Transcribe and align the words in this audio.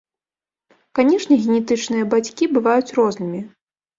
Канешне, 0.99 1.33
генетычныя 1.43 2.07
бацькі 2.13 2.49
бываюць 2.57 2.93
рознымі. 3.01 3.45